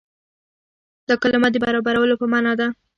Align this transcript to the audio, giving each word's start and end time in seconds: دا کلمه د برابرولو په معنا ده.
دا 1.07 1.15
کلمه 1.23 1.47
د 1.51 1.55
برابرولو 1.65 2.15
په 2.21 2.25
معنا 2.31 2.53
ده. 2.59 2.67